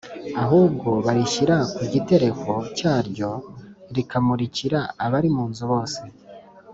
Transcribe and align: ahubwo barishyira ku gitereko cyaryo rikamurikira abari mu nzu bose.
ahubwo 0.43 0.89
barishyira 1.05 1.55
ku 1.75 1.83
gitereko 1.93 2.51
cyaryo 2.77 3.31
rikamurikira 3.95 4.79
abari 5.05 5.29
mu 5.35 5.43
nzu 5.51 5.65
bose. 5.71 6.01